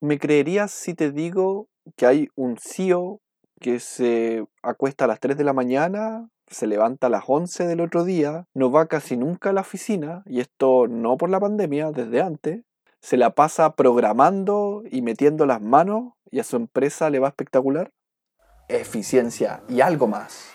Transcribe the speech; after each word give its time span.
¿Me 0.00 0.20
creerías 0.20 0.70
si 0.70 0.94
te 0.94 1.10
digo 1.10 1.66
que 1.96 2.06
hay 2.06 2.28
un 2.36 2.56
CEO 2.56 3.20
que 3.60 3.80
se 3.80 4.46
acuesta 4.62 5.06
a 5.06 5.08
las 5.08 5.18
3 5.18 5.36
de 5.36 5.42
la 5.42 5.52
mañana, 5.52 6.28
se 6.46 6.68
levanta 6.68 7.08
a 7.08 7.10
las 7.10 7.24
11 7.26 7.66
del 7.66 7.80
otro 7.80 8.04
día, 8.04 8.44
no 8.54 8.70
va 8.70 8.86
casi 8.86 9.16
nunca 9.16 9.50
a 9.50 9.52
la 9.52 9.62
oficina, 9.62 10.22
y 10.24 10.38
esto 10.38 10.86
no 10.86 11.16
por 11.16 11.30
la 11.30 11.40
pandemia, 11.40 11.90
desde 11.90 12.22
antes, 12.22 12.62
se 13.00 13.16
la 13.16 13.30
pasa 13.30 13.74
programando 13.74 14.84
y 14.88 15.02
metiendo 15.02 15.46
las 15.46 15.60
manos 15.60 16.12
y 16.30 16.38
a 16.38 16.44
su 16.44 16.54
empresa 16.54 17.10
le 17.10 17.18
va 17.18 17.28
espectacular? 17.28 17.90
Eficiencia 18.68 19.64
y 19.68 19.80
algo 19.80 20.06
más. 20.06 20.52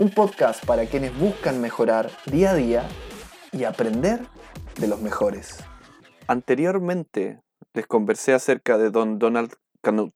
Un 0.00 0.10
podcast 0.10 0.66
para 0.66 0.86
quienes 0.86 1.16
buscan 1.16 1.60
mejorar 1.60 2.10
día 2.26 2.50
a 2.50 2.54
día 2.54 2.88
y 3.52 3.62
aprender 3.62 4.26
de 4.80 4.88
los 4.88 5.00
mejores. 5.00 5.62
Anteriormente 6.26 7.40
les 7.74 7.86
conversé 7.86 8.32
acerca 8.32 8.78
de 8.78 8.90
don 8.90 9.18
Donald 9.18 9.54
Canut 9.80 10.14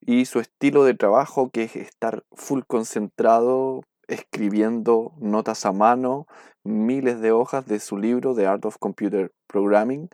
y 0.00 0.24
su 0.24 0.40
estilo 0.40 0.84
de 0.84 0.94
trabajo 0.94 1.50
que 1.50 1.64
es 1.64 1.76
estar 1.76 2.24
full 2.32 2.62
concentrado 2.66 3.82
escribiendo 4.08 5.12
notas 5.18 5.64
a 5.66 5.72
mano, 5.72 6.26
miles 6.64 7.20
de 7.20 7.32
hojas 7.32 7.66
de 7.66 7.78
su 7.80 7.96
libro 7.96 8.34
The 8.34 8.46
Art 8.46 8.64
of 8.64 8.78
Computer 8.78 9.32
Programming, 9.46 10.08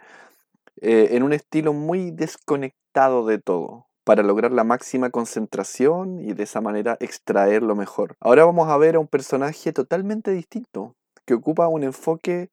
eh, 0.80 1.08
en 1.12 1.22
un 1.22 1.32
estilo 1.32 1.72
muy 1.72 2.10
desconectado 2.10 3.26
de 3.26 3.38
todo, 3.38 3.86
para 4.04 4.22
lograr 4.22 4.52
la 4.52 4.64
máxima 4.64 5.10
concentración 5.10 6.20
y 6.20 6.34
de 6.34 6.44
esa 6.44 6.60
manera 6.60 6.96
extraer 7.00 7.62
lo 7.62 7.74
mejor. 7.74 8.16
Ahora 8.20 8.44
vamos 8.44 8.68
a 8.68 8.76
ver 8.76 8.96
a 8.96 9.00
un 9.00 9.08
personaje 9.08 9.72
totalmente 9.72 10.30
distinto, 10.30 10.94
que 11.24 11.34
ocupa 11.34 11.68
un 11.68 11.82
enfoque 11.82 12.50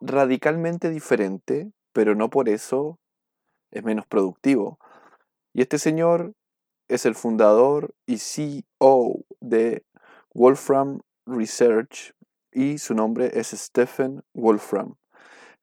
radicalmente 0.00 0.90
diferente, 0.90 1.70
pero 1.92 2.16
no 2.16 2.30
por 2.30 2.48
eso 2.48 2.98
es 3.74 3.84
menos 3.84 4.06
productivo. 4.06 4.78
Y 5.52 5.62
este 5.62 5.78
señor 5.78 6.34
es 6.88 7.06
el 7.06 7.14
fundador 7.14 7.94
y 8.06 8.18
CEO 8.18 9.24
de 9.40 9.84
Wolfram 10.32 11.00
Research 11.26 12.14
y 12.52 12.78
su 12.78 12.94
nombre 12.94 13.30
es 13.34 13.48
Stephen 13.48 14.22
Wolfram. 14.32 14.94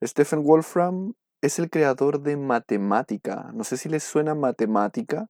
Stephen 0.04 0.44
Wolfram 0.44 1.14
es 1.42 1.60
el 1.60 1.70
creador 1.70 2.22
de 2.22 2.38
Matemática. 2.38 3.52
No 3.54 3.64
sé 3.64 3.78
si 3.78 3.90
les 3.90 4.04
suena 4.04 4.36
Matemática. 4.36 5.30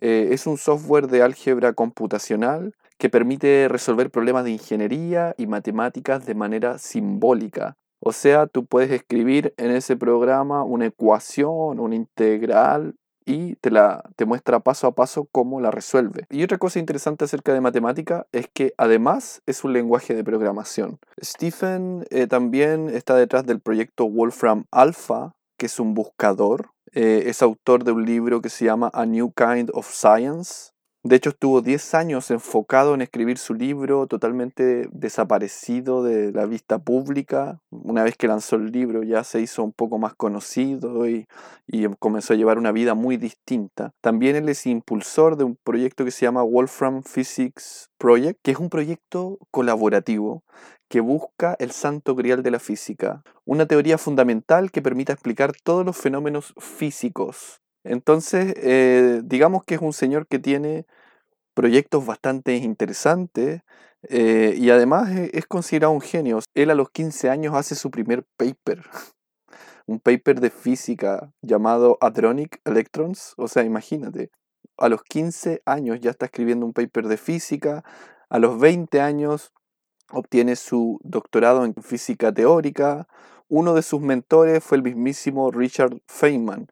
Eh, 0.00 0.28
es 0.32 0.46
un 0.46 0.56
software 0.56 1.08
de 1.08 1.22
álgebra 1.22 1.74
computacional 1.74 2.74
que 2.98 3.10
permite 3.10 3.68
resolver 3.68 4.10
problemas 4.10 4.44
de 4.44 4.52
ingeniería 4.52 5.34
y 5.36 5.46
matemáticas 5.46 6.24
de 6.24 6.34
manera 6.34 6.78
simbólica. 6.78 7.76
O 8.04 8.12
sea, 8.12 8.48
tú 8.48 8.66
puedes 8.66 8.90
escribir 8.90 9.54
en 9.56 9.70
ese 9.70 9.96
programa 9.96 10.64
una 10.64 10.86
ecuación, 10.86 11.78
una 11.78 11.94
integral 11.94 12.96
y 13.24 13.54
te, 13.56 13.70
la, 13.70 14.02
te 14.16 14.24
muestra 14.24 14.58
paso 14.58 14.88
a 14.88 14.94
paso 14.96 15.28
cómo 15.30 15.60
la 15.60 15.70
resuelve. 15.70 16.26
Y 16.28 16.42
otra 16.42 16.58
cosa 16.58 16.80
interesante 16.80 17.24
acerca 17.24 17.54
de 17.54 17.60
matemática 17.60 18.26
es 18.32 18.48
que 18.52 18.74
además 18.76 19.40
es 19.46 19.62
un 19.62 19.72
lenguaje 19.72 20.14
de 20.14 20.24
programación. 20.24 20.98
Stephen 21.22 22.04
eh, 22.10 22.26
también 22.26 22.90
está 22.90 23.14
detrás 23.14 23.46
del 23.46 23.60
proyecto 23.60 24.08
Wolfram 24.08 24.64
Alpha, 24.72 25.36
que 25.56 25.66
es 25.66 25.78
un 25.78 25.94
buscador. 25.94 26.70
Eh, 26.94 27.24
es 27.26 27.40
autor 27.40 27.84
de 27.84 27.92
un 27.92 28.04
libro 28.04 28.42
que 28.42 28.48
se 28.48 28.64
llama 28.64 28.90
A 28.92 29.06
New 29.06 29.32
Kind 29.32 29.70
of 29.74 29.88
Science, 29.88 30.71
de 31.04 31.16
hecho, 31.16 31.30
estuvo 31.30 31.62
10 31.62 31.94
años 31.94 32.30
enfocado 32.30 32.94
en 32.94 33.02
escribir 33.02 33.36
su 33.36 33.54
libro, 33.54 34.06
totalmente 34.06 34.88
desaparecido 34.92 36.04
de 36.04 36.30
la 36.30 36.46
vista 36.46 36.78
pública. 36.78 37.60
Una 37.70 38.04
vez 38.04 38.16
que 38.16 38.28
lanzó 38.28 38.54
el 38.54 38.70
libro 38.70 39.02
ya 39.02 39.24
se 39.24 39.40
hizo 39.40 39.64
un 39.64 39.72
poco 39.72 39.98
más 39.98 40.14
conocido 40.14 41.08
y, 41.08 41.26
comenzó 41.98 42.34
a 42.34 42.36
llevar 42.36 42.56
una 42.56 42.70
vida 42.70 42.94
muy 42.94 43.16
distinta. 43.16 43.90
También 44.00 44.36
él 44.36 44.48
es 44.48 44.64
impulsor 44.64 45.36
de 45.36 45.42
un 45.42 45.56
proyecto 45.64 46.04
que 46.04 46.12
se 46.12 46.24
llama 46.24 46.44
Wolfram 46.44 47.02
Physics 47.02 47.90
Project, 47.98 48.38
que 48.40 48.52
es 48.52 48.58
un 48.58 48.68
proyecto 48.68 49.38
colaborativo 49.50 50.44
que 50.88 51.00
busca 51.00 51.56
el 51.58 51.72
santo 51.72 52.14
grial 52.14 52.44
de 52.44 52.50
la 52.52 52.58
física, 52.60 53.22
una 53.44 53.66
teoría 53.66 53.98
fundamental 53.98 54.70
que 54.70 54.82
permita 54.82 55.14
explicar 55.14 55.52
todos 55.64 55.84
los 55.84 55.96
fenómenos 55.96 56.54
físicos 56.58 57.61
entonces, 57.84 58.54
eh, 58.56 59.20
digamos 59.24 59.64
que 59.64 59.74
es 59.74 59.80
un 59.80 59.92
señor 59.92 60.26
que 60.26 60.38
tiene 60.38 60.86
proyectos 61.54 62.06
bastante 62.06 62.54
interesantes 62.56 63.62
eh, 64.08 64.54
y 64.56 64.70
además 64.70 65.10
e, 65.10 65.30
es 65.34 65.46
considerado 65.46 65.92
un 65.92 66.00
genio. 66.00 66.40
Él 66.54 66.70
a 66.70 66.74
los 66.74 66.90
15 66.90 67.30
años 67.30 67.54
hace 67.54 67.74
su 67.74 67.90
primer 67.90 68.24
paper, 68.36 68.84
un 69.86 70.00
paper 70.00 70.40
de 70.40 70.50
física 70.50 71.32
llamado 71.42 71.98
Hadronic 72.00 72.60
Electrons. 72.64 73.34
O 73.36 73.48
sea, 73.48 73.64
imagínate, 73.64 74.30
a 74.78 74.88
los 74.88 75.02
15 75.02 75.62
años 75.66 76.00
ya 76.00 76.10
está 76.10 76.26
escribiendo 76.26 76.66
un 76.66 76.72
paper 76.72 77.08
de 77.08 77.16
física, 77.16 77.84
a 78.30 78.38
los 78.38 78.58
20 78.58 79.00
años 79.00 79.52
obtiene 80.10 80.56
su 80.56 81.00
doctorado 81.02 81.64
en 81.64 81.74
física 81.74 82.32
teórica. 82.32 83.08
Uno 83.48 83.74
de 83.74 83.82
sus 83.82 84.00
mentores 84.00 84.64
fue 84.64 84.78
el 84.78 84.82
mismísimo 84.82 85.50
Richard 85.50 86.00
Feynman 86.06 86.68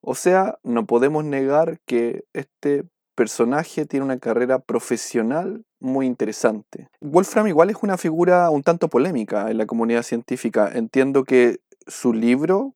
o 0.00 0.14
sea, 0.14 0.58
no 0.62 0.86
podemos 0.86 1.24
negar 1.24 1.80
que 1.86 2.24
este 2.32 2.84
personaje 3.14 3.84
tiene 3.84 4.04
una 4.04 4.18
carrera 4.18 4.60
profesional 4.60 5.64
muy 5.80 6.06
interesante. 6.06 6.88
Wolfram 7.00 7.48
igual 7.48 7.70
es 7.70 7.76
una 7.82 7.98
figura 7.98 8.48
un 8.50 8.62
tanto 8.62 8.88
polémica 8.88 9.50
en 9.50 9.58
la 9.58 9.66
comunidad 9.66 10.04
científica. 10.04 10.70
Entiendo 10.72 11.24
que 11.24 11.58
su 11.86 12.12
libro 12.12 12.74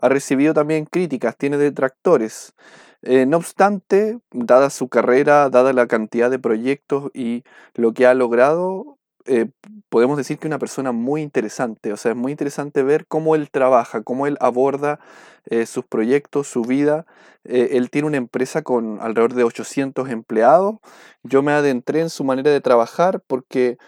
ha 0.00 0.08
recibido 0.08 0.54
también 0.54 0.86
críticas, 0.86 1.36
tiene 1.36 1.58
detractores. 1.58 2.54
Eh, 3.02 3.26
no 3.26 3.36
obstante, 3.36 4.18
dada 4.30 4.70
su 4.70 4.88
carrera, 4.88 5.50
dada 5.50 5.72
la 5.72 5.86
cantidad 5.86 6.30
de 6.30 6.38
proyectos 6.38 7.10
y 7.12 7.42
lo 7.74 7.92
que 7.92 8.06
ha 8.06 8.14
logrado, 8.14 8.98
eh, 9.26 9.46
podemos 9.88 10.16
decir 10.16 10.38
que 10.38 10.46
una 10.46 10.58
persona 10.58 10.92
muy 10.92 11.22
interesante. 11.22 11.92
O 11.92 11.96
sea, 11.96 12.12
es 12.12 12.16
muy 12.16 12.32
interesante 12.32 12.82
ver 12.82 13.06
cómo 13.06 13.34
él 13.34 13.50
trabaja, 13.50 14.02
cómo 14.02 14.26
él 14.26 14.36
aborda 14.40 15.00
eh, 15.46 15.66
sus 15.66 15.84
proyectos, 15.84 16.48
su 16.48 16.62
vida. 16.62 17.06
Eh, 17.44 17.70
él 17.72 17.90
tiene 17.90 18.08
una 18.08 18.16
empresa 18.16 18.62
con 18.62 19.00
alrededor 19.00 19.34
de 19.34 19.44
800 19.44 20.08
empleados. 20.10 20.76
Yo 21.22 21.42
me 21.42 21.52
adentré 21.52 22.00
en 22.00 22.10
su 22.10 22.24
manera 22.24 22.50
de 22.50 22.60
trabajar 22.60 23.22
porque 23.26 23.78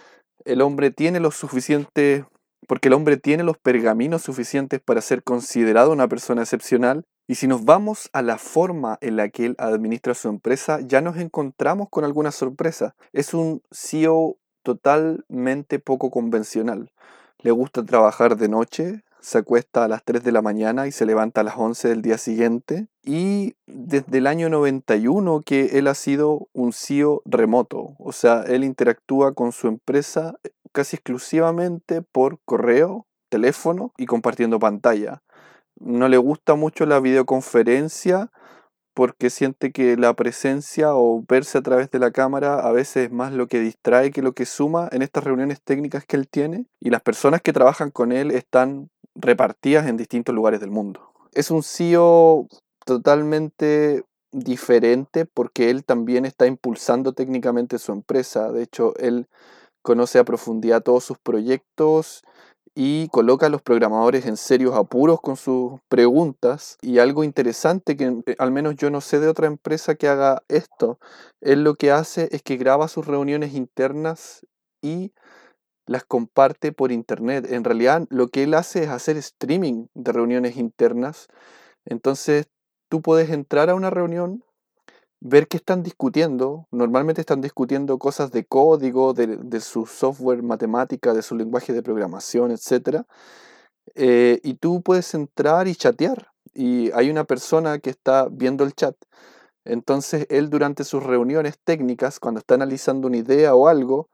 el 0.44 0.60
hombre 0.62 0.90
tiene 0.90 1.20
los 1.20 1.36
suficientes, 1.36 2.24
porque 2.68 2.88
el 2.88 2.94
hombre 2.94 3.16
tiene 3.16 3.44
los 3.44 3.58
pergaminos 3.58 4.22
suficientes 4.22 4.80
para 4.80 5.00
ser 5.00 5.22
considerado 5.22 5.92
una 5.92 6.08
persona 6.08 6.42
excepcional. 6.42 7.04
Y 7.26 7.36
si 7.36 7.46
nos 7.46 7.64
vamos 7.64 8.10
a 8.12 8.20
la 8.20 8.36
forma 8.36 8.98
en 9.00 9.16
la 9.16 9.30
que 9.30 9.46
él 9.46 9.56
administra 9.58 10.12
su 10.12 10.28
empresa, 10.28 10.80
ya 10.80 11.00
nos 11.00 11.16
encontramos 11.16 11.88
con 11.88 12.04
alguna 12.04 12.30
sorpresa. 12.30 12.94
Es 13.14 13.32
un 13.32 13.62
CEO 13.72 14.36
totalmente 14.64 15.78
poco 15.78 16.10
convencional. 16.10 16.90
Le 17.38 17.52
gusta 17.52 17.84
trabajar 17.84 18.36
de 18.36 18.48
noche, 18.48 19.04
se 19.20 19.38
acuesta 19.38 19.84
a 19.84 19.88
las 19.88 20.04
3 20.04 20.24
de 20.24 20.32
la 20.32 20.42
mañana 20.42 20.86
y 20.86 20.92
se 20.92 21.06
levanta 21.06 21.42
a 21.42 21.44
las 21.44 21.56
11 21.56 21.88
del 21.88 22.02
día 22.02 22.18
siguiente. 22.18 22.88
Y 23.02 23.54
desde 23.66 24.18
el 24.18 24.26
año 24.26 24.48
91 24.50 25.42
que 25.46 25.78
él 25.78 25.86
ha 25.86 25.94
sido 25.94 26.48
un 26.52 26.72
CEO 26.72 27.22
remoto, 27.24 27.94
o 27.98 28.12
sea, 28.12 28.42
él 28.42 28.64
interactúa 28.64 29.32
con 29.32 29.52
su 29.52 29.68
empresa 29.68 30.34
casi 30.72 30.96
exclusivamente 30.96 32.02
por 32.02 32.38
correo, 32.44 33.06
teléfono 33.28 33.92
y 33.96 34.06
compartiendo 34.06 34.58
pantalla. 34.58 35.22
No 35.78 36.08
le 36.08 36.18
gusta 36.18 36.54
mucho 36.54 36.84
la 36.84 37.00
videoconferencia 37.00 38.30
porque 38.94 39.28
siente 39.28 39.72
que 39.72 39.96
la 39.96 40.14
presencia 40.14 40.94
o 40.94 41.22
verse 41.28 41.58
a 41.58 41.62
través 41.62 41.90
de 41.90 41.98
la 41.98 42.12
cámara 42.12 42.60
a 42.60 42.72
veces 42.72 43.06
es 43.06 43.12
más 43.12 43.32
lo 43.32 43.48
que 43.48 43.58
distrae 43.58 44.12
que 44.12 44.22
lo 44.22 44.32
que 44.32 44.46
suma 44.46 44.88
en 44.92 45.02
estas 45.02 45.24
reuniones 45.24 45.60
técnicas 45.60 46.06
que 46.06 46.16
él 46.16 46.28
tiene 46.28 46.66
y 46.80 46.90
las 46.90 47.02
personas 47.02 47.42
que 47.42 47.52
trabajan 47.52 47.90
con 47.90 48.12
él 48.12 48.30
están 48.30 48.90
repartidas 49.16 49.86
en 49.86 49.96
distintos 49.96 50.34
lugares 50.34 50.60
del 50.60 50.70
mundo. 50.70 51.12
Es 51.32 51.50
un 51.50 51.62
CEO 51.62 52.46
totalmente 52.84 54.04
diferente 54.30 55.26
porque 55.26 55.70
él 55.70 55.84
también 55.84 56.24
está 56.24 56.46
impulsando 56.46 57.12
técnicamente 57.12 57.78
su 57.78 57.92
empresa. 57.92 58.52
De 58.52 58.62
hecho, 58.62 58.96
él 58.96 59.26
conoce 59.82 60.18
a 60.18 60.24
profundidad 60.24 60.82
todos 60.82 61.04
sus 61.04 61.18
proyectos 61.18 62.22
y 62.74 63.08
coloca 63.08 63.46
a 63.46 63.50
los 63.50 63.62
programadores 63.62 64.26
en 64.26 64.36
serios 64.36 64.74
apuros 64.74 65.20
con 65.20 65.36
sus 65.36 65.80
preguntas. 65.88 66.76
Y 66.82 66.98
algo 66.98 67.24
interesante 67.24 67.96
que 67.96 68.22
eh, 68.26 68.36
al 68.38 68.50
menos 68.50 68.76
yo 68.76 68.90
no 68.90 69.00
sé 69.00 69.20
de 69.20 69.28
otra 69.28 69.46
empresa 69.46 69.94
que 69.94 70.08
haga 70.08 70.42
esto, 70.48 70.98
él 71.40 71.62
lo 71.62 71.74
que 71.74 71.92
hace 71.92 72.28
es 72.32 72.42
que 72.42 72.56
graba 72.56 72.88
sus 72.88 73.06
reuniones 73.06 73.54
internas 73.54 74.46
y 74.82 75.12
las 75.86 76.04
comparte 76.04 76.72
por 76.72 76.92
internet. 76.92 77.46
En 77.50 77.64
realidad 77.64 78.06
lo 78.10 78.28
que 78.28 78.42
él 78.42 78.54
hace 78.54 78.84
es 78.84 78.88
hacer 78.88 79.16
streaming 79.16 79.86
de 79.94 80.12
reuniones 80.12 80.56
internas. 80.56 81.28
Entonces 81.84 82.48
tú 82.88 83.02
puedes 83.02 83.30
entrar 83.30 83.70
a 83.70 83.74
una 83.74 83.90
reunión 83.90 84.44
ver 85.24 85.48
qué 85.48 85.56
están 85.56 85.82
discutiendo. 85.82 86.68
Normalmente 86.70 87.22
están 87.22 87.40
discutiendo 87.40 87.98
cosas 87.98 88.30
de 88.30 88.44
código, 88.44 89.14
de, 89.14 89.60
su 89.60 89.86
software 89.86 90.42
matemática, 90.42 91.14
de 91.14 91.22
su 91.22 91.34
lenguaje 91.34 91.72
de 91.72 91.82
programación, 91.82 92.52
etc. 92.52 93.04
Eh, 93.94 94.40
y 94.44 94.54
tú 94.54 94.82
puedes 94.82 95.14
entrar 95.14 95.66
y 95.66 95.74
chatear. 95.74 96.28
y 96.54 96.92
hay 96.92 97.10
una 97.10 97.24
persona 97.24 97.78
que 97.80 97.90
está 97.90 98.28
viendo 98.30 98.64
el 98.64 98.74
chat. 98.74 98.94
Entonces 99.64 100.26
él 100.30 100.50
durante 100.50 100.84
sus 100.84 101.02
reuniones 101.02 101.58
técnicas, 101.64 102.20
cuando 102.20 102.40
está 102.40 102.54
analizando 102.54 103.08
una 103.08 103.16
idea 103.16 103.54
o 103.54 103.68
algo, 103.68 104.08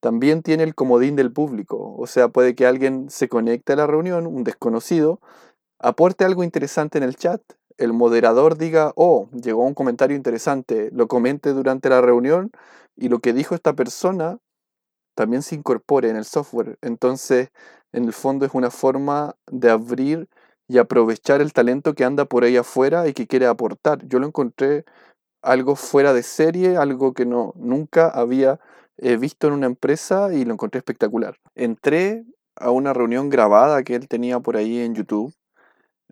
también 0.00 0.42
tiene 0.42 0.62
el 0.64 0.74
comodín 0.74 1.16
del 1.16 1.32
público. 1.32 1.94
O 1.98 2.06
sea, 2.06 2.28
puede 2.28 2.54
que 2.54 2.66
alguien 2.66 3.10
se 3.10 3.28
conecte 3.28 3.74
a 3.74 3.76
la 3.76 3.86
reunión, 3.86 4.26
un 4.26 4.44
desconocido, 4.44 5.20
aporte 5.78 6.24
algo 6.24 6.44
interesante 6.44 6.98
en 6.98 7.04
el 7.04 7.16
chat, 7.16 7.42
el 7.78 7.92
moderador 7.92 8.56
diga, 8.56 8.92
oh, 8.96 9.28
llegó 9.32 9.64
un 9.64 9.74
comentario 9.74 10.16
interesante, 10.16 10.90
lo 10.92 11.08
comente 11.08 11.52
durante 11.52 11.88
la 11.88 12.00
reunión 12.00 12.50
y 12.96 13.08
lo 13.08 13.18
que 13.18 13.32
dijo 13.32 13.54
esta 13.54 13.74
persona 13.74 14.38
también 15.14 15.42
se 15.42 15.54
incorpore 15.54 16.10
en 16.10 16.16
el 16.16 16.24
software. 16.24 16.78
Entonces, 16.82 17.50
en 17.92 18.04
el 18.04 18.12
fondo 18.12 18.46
es 18.46 18.54
una 18.54 18.70
forma 18.70 19.36
de 19.50 19.70
abrir 19.70 20.28
y 20.68 20.78
aprovechar 20.78 21.40
el 21.40 21.52
talento 21.52 21.94
que 21.94 22.04
anda 22.04 22.24
por 22.24 22.44
ahí 22.44 22.56
afuera 22.56 23.06
y 23.08 23.12
que 23.12 23.26
quiere 23.26 23.46
aportar. 23.46 24.06
Yo 24.06 24.18
lo 24.18 24.26
encontré 24.26 24.84
algo 25.42 25.76
fuera 25.76 26.12
de 26.12 26.22
serie, 26.22 26.76
algo 26.76 27.14
que 27.14 27.24
no 27.24 27.52
nunca 27.56 28.08
había 28.08 28.58
eh, 28.98 29.16
visto 29.16 29.46
en 29.46 29.52
una 29.52 29.66
empresa 29.66 30.32
y 30.34 30.44
lo 30.44 30.54
encontré 30.54 30.78
espectacular. 30.78 31.38
Entré 31.54 32.24
a 32.56 32.70
una 32.70 32.92
reunión 32.92 33.28
grabada 33.30 33.82
que 33.84 33.94
él 33.94 34.08
tenía 34.08 34.40
por 34.40 34.56
ahí 34.56 34.80
en 34.80 34.94
YouTube 34.94 35.34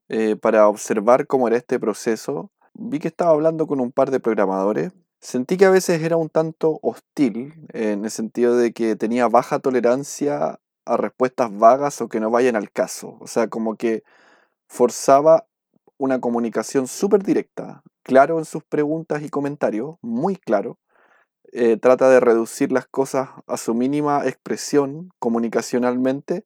eh, 0.09 0.37
para 0.37 0.69
observar 0.69 1.27
cómo 1.27 1.49
era 1.49 1.57
este 1.57 1.81
proceso. 1.81 2.51
Vi 2.75 2.99
que 2.99 3.09
estaba 3.09 3.31
hablando 3.31 3.67
con 3.67 3.81
un 3.81 3.93
par 3.93 4.11
de 4.11 4.21
programadores. 4.21 4.93
Sentí 5.21 5.57
que 5.57 5.65
a 5.65 5.71
veces 5.71 6.03
era 6.03 6.17
un 6.17 6.29
tanto 6.29 6.79
hostil, 6.83 7.55
en 7.73 8.05
el 8.05 8.11
sentido 8.11 8.57
de 8.57 8.73
que 8.73 8.97
tenía 8.97 9.29
baja 9.29 9.59
tolerancia 9.59 10.61
a 10.85 10.97
respuestas 10.97 11.57
vagas 11.57 12.01
o 12.01 12.09
que 12.09 12.21
no 12.21 12.31
vayan 12.31 12.57
al 12.57 12.71
caso. 12.71 13.17
O 13.21 13.27
sea, 13.27 13.49
como 13.49 13.77
que 13.77 14.03
forzaba 14.69 15.47
una 15.97 16.21
comunicación 16.21 16.87
súper 16.89 17.23
directa, 17.23 17.83
claro 18.03 18.39
en 18.39 18.45
sus 18.45 18.65
preguntas 18.65 19.23
y 19.23 19.31
comentarios, 19.31 19.97
muy 20.03 20.37
claro. 20.37 20.79
Eh, 21.53 21.77
trata 21.77 22.09
de 22.11 22.21
reducir 22.21 22.73
las 22.73 22.87
cosas 22.87 23.31
a 23.47 23.57
su 23.57 23.75
mínima 23.75 24.27
expresión 24.27 25.11
comunicacionalmente 25.21 26.45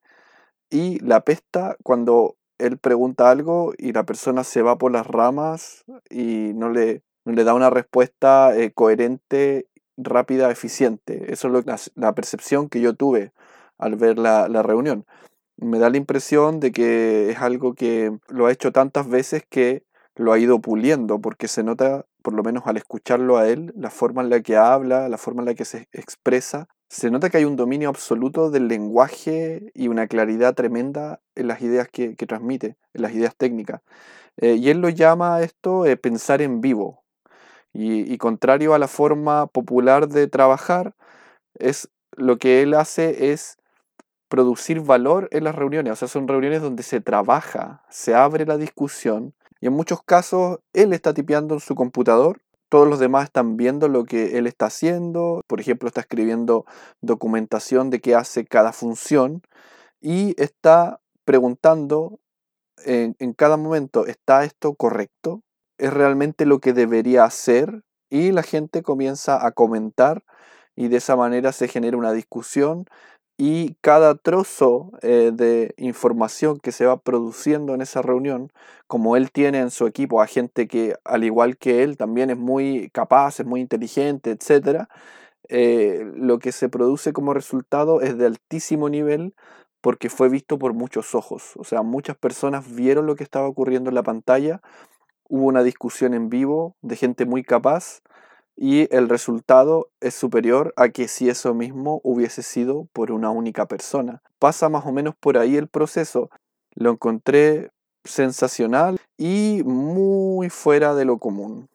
y 0.71 1.01
la 1.01 1.23
pesta 1.23 1.77
cuando 1.83 2.38
él 2.59 2.79
pregunta 2.79 3.31
algo 3.31 3.73
y 3.79 3.93
la 3.93 4.05
persona 4.05 4.45
se 4.45 4.63
va 4.63 4.79
por 4.79 4.93
las 4.93 5.07
ramas 5.07 5.85
y 6.11 6.53
no 6.55 6.71
le, 6.71 7.03
le 7.25 7.45
da 7.45 7.55
una 7.55 7.71
respuesta 7.71 8.57
eh, 8.57 8.73
coherente, 8.73 9.69
rápida, 9.97 10.51
eficiente. 10.51 11.33
Eso 11.33 11.57
es 11.59 11.93
la, 11.95 12.15
percepción 12.15 12.69
que 12.69 12.81
yo 12.81 12.95
tuve 12.95 13.33
al 13.79 13.97
ver 13.97 14.19
la, 14.19 14.49
la 14.49 14.63
reunión 14.63 15.07
me 15.59 15.79
da 15.79 15.91
la 15.91 15.97
impresión 15.97 16.61
de 16.61 16.73
que 16.73 17.31
es 17.31 17.39
algo 17.39 17.75
que 17.75 18.17
lo 18.29 18.47
ha 18.47 18.53
hecho 18.53 18.73
tantas 18.73 19.09
veces 19.09 19.45
que 19.49 19.85
lo 20.15 20.33
ha 20.33 20.39
ido 20.39 20.61
puliendo, 20.61 21.21
porque 21.21 21.49
se 21.49 21.63
nota, 21.63 22.07
por 22.23 22.35
lo 22.35 22.43
menos 22.43 22.65
al 22.67 22.77
escucharlo 22.77 23.39
a 23.39 23.49
él, 23.49 23.73
la 23.77 23.91
forma 23.91 24.23
en 24.23 24.31
la 24.31 24.41
que 24.41 24.57
habla, 24.57 25.09
la 25.09 25.19
forma 25.19 25.43
en 25.43 25.47
la 25.47 25.55
que 25.55 25.65
se 25.65 25.89
expresa, 25.93 26.69
se 26.89 27.11
nota 27.11 27.31
que 27.31 27.39
hay 27.39 27.45
un 27.45 27.57
dominio 27.57 27.89
absoluto 27.89 28.51
del 28.51 28.69
lenguaje 28.69 29.71
y 29.75 29.89
una 29.89 30.07
claridad 30.07 30.55
tremenda 30.55 31.21
en 31.35 31.49
las 31.49 31.61
ideas 31.61 31.89
que, 31.89 32.15
transmite, 32.15 32.77
en 32.95 33.03
las 33.03 33.13
ideas 33.13 33.37
técnicas. 33.37 33.83
Eh, 34.37 34.55
y 34.55 34.71
él 34.71 34.81
lo 34.81 34.89
llama 34.89 35.43
esto 35.43 35.87
eh, 35.87 35.97
pensar 35.97 36.43
en 36.43 36.61
vivo. 36.61 37.05
Y, 37.73 38.13
y 38.13 38.19
contrario 38.19 38.75
a 38.75 38.79
la 38.79 38.89
forma 38.89 39.47
popular 39.47 40.09
de 40.09 40.27
trabajar, 40.29 40.95
es 41.55 41.91
lo 42.13 42.39
que 42.39 42.63
él 42.63 42.75
hace 42.75 43.33
es 43.33 43.59
producir 44.29 44.81
valor 44.81 45.29
en 45.33 45.45
las 45.45 45.55
reuniones. 45.55 45.93
O 45.93 45.97
sea, 45.97 46.09
son 46.09 46.29
reuniones 46.29 46.63
donde 46.63 46.83
se 46.83 47.01
trabaja, 47.01 47.83
se 47.91 48.15
abre 48.15 48.47
la 48.47 48.57
discusión 48.57 49.35
y 49.61 49.67
en 49.67 49.73
muchos 49.73 50.03
casos 50.03 50.61
él 50.73 50.93
está 50.93 51.15
tipeando 51.15 51.55
en 51.55 51.61
su 51.61 51.75
computador. 51.75 52.41
Todos 52.69 52.89
los 52.89 52.99
demás 52.99 53.25
están 53.25 53.57
viendo 53.57 53.89
lo 53.89 54.05
que 54.05 54.39
él 54.39 54.47
está 54.47 54.67
haciendo. 54.67 55.43
Por 55.47 55.61
ejemplo, 55.61 55.89
está 55.89 56.03
escribiendo 56.03 56.65
documentación 57.01 57.91
de 57.91 58.01
qué 58.01 58.15
hace 58.15 58.45
cada 58.45 58.73
función 58.73 59.43
y 60.01 60.35
está 60.41 61.01
preguntando 61.25 62.21
en, 62.85 63.17
en 63.19 63.33
cada 63.33 63.57
momento, 63.57 64.07
¿está 64.07 64.45
esto 64.45 64.75
correcto? 64.75 65.43
¿Es 65.79 65.93
realmente 65.93 66.47
lo 66.47 66.61
que 66.61 66.73
debería 66.73 67.25
hacer? 67.25 67.83
Y 68.11 68.33
la 68.33 68.43
gente 68.43 68.83
comienza 68.83 69.45
a 69.45 69.53
comentar 69.53 70.25
y 70.77 70.89
de 70.89 70.99
esa 70.99 71.17
manera 71.17 71.53
se 71.53 71.69
genera 71.69 71.97
una 71.97 72.13
discusión 72.13 72.87
y 73.39 73.77
cada 73.81 74.17
trozo 74.17 74.91
eh, 75.01 75.31
de 75.33 75.73
información 75.79 76.59
que 76.59 76.73
se 76.73 76.87
va 76.87 76.99
produciendo 77.01 77.73
en 77.73 77.81
esa 77.81 78.03
reunión, 78.03 78.53
como 78.89 79.17
él 79.17 79.31
tiene 79.31 79.61
en 79.61 79.71
su 79.71 79.87
equipo 79.87 80.21
a 80.21 80.27
gente 80.27 80.67
que 80.67 80.97
al 81.05 81.23
igual 81.23 81.57
que 81.57 81.85
él 81.85 81.97
también 81.97 82.31
es 82.31 82.37
muy 82.37 82.91
capaz, 82.91 83.39
es 83.41 83.47
muy 83.47 83.61
inteligente, 83.61 84.33
etc., 84.33 84.89
eh, 85.51 86.05
lo 86.17 86.41
que 86.41 86.53
se 86.53 86.69
produce 86.69 87.13
como 87.13 87.33
resultado 87.33 88.03
es 88.03 88.19
de 88.19 88.27
altísimo 88.27 88.91
nivel 88.91 89.35
porque 89.81 90.11
fue 90.11 90.29
visto 90.29 90.59
por 90.59 90.75
muchos 90.75 91.15
ojos. 91.15 91.53
O 91.57 91.65
sea, 91.65 91.83
muchas 91.83 92.17
personas 92.17 92.75
vieron 92.75 93.07
lo 93.07 93.17
que 93.17 93.25
estaba 93.25 93.47
ocurriendo 93.49 93.89
en 93.91 93.95
la 93.95 94.03
pantalla, 94.03 94.61
hubo 95.29 95.47
una 95.47 95.63
discusión 95.63 96.15
en 96.15 96.29
vivo 96.29 96.77
de 96.83 96.97
gente 96.97 97.25
muy 97.25 97.45
capaz 97.45 98.03
y 98.61 98.93
el 98.95 99.09
resultado 99.09 99.89
es 100.01 100.15
superior 100.15 100.75
a 100.77 100.89
que 100.89 101.07
si 101.07 101.29
eso 101.29 101.55
mismo 101.55 102.01
hubiese 102.03 102.43
sido 102.43 102.89
por 102.93 103.13
una 103.13 103.31
única 103.31 103.67
persona. 103.67 104.21
Pasa 104.41 104.69
más 104.69 104.85
o 104.85 104.91
menos 104.91 105.15
por 105.15 105.39
ahí 105.39 105.57
el 105.57 105.69
proceso. 105.69 106.29
Lo 106.75 106.91
encontré 106.91 107.71
sensacional 108.05 108.99
y 109.17 109.63
muy 109.65 110.51
fuera 110.51 110.97
de 110.97 111.05
lo 111.05 111.19
común. 111.19 111.69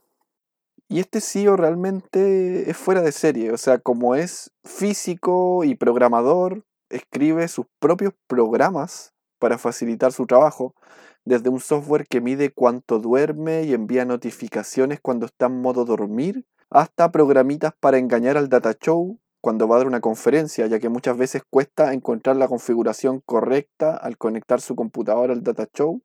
Y 0.90 1.00
este 1.00 1.22
CEO 1.22 1.56
realmente 1.56 2.70
es 2.70 2.76
fuera 2.76 3.02
de 3.02 3.14
serie, 3.14 3.52
o 3.52 3.58
sea, 3.58 3.80
como 3.80 4.16
es 4.16 4.52
físico 4.66 5.64
y 5.64 5.76
programador, 5.76 6.66
escribe 6.90 7.48
sus 7.48 7.66
propios 7.80 8.14
programas 8.28 9.14
para 9.40 9.58
facilitar 9.58 10.12
su 10.12 10.28
trabajo, 10.28 10.76
desde 11.24 11.50
un 11.50 11.62
software 11.62 12.06
que 12.08 12.20
mide 12.20 12.52
cuánto 12.52 13.00
duerme 13.00 13.64
y 13.64 13.74
envía 13.74 14.04
notificaciones 14.04 15.00
cuando 15.02 15.26
está 15.26 15.46
en 15.46 15.62
modo 15.62 15.86
dormir, 15.86 16.46
hasta 16.74 17.12
programitas 17.12 17.72
para 17.80 18.00
engañar 18.00 18.36
al 18.36 18.50
data 18.50 18.74
show 18.74 19.20
cuando 19.42 19.68
va 19.68 19.76
a 19.76 19.80
dar 19.80 19.88
una 19.88 20.02
conferencia, 20.02 20.66
ya 20.66 20.80
que 20.80 20.90
muchas 20.90 21.16
veces 21.18 21.44
cuesta 21.48 21.94
encontrar 21.94 22.36
la 22.36 22.48
configuración 22.48 23.22
correcta 23.26 23.96
al 23.96 24.18
conectar 24.18 24.60
su 24.60 24.76
computadora 24.76 25.34
al 25.34 25.44
data 25.44 25.68
show. 25.72 26.02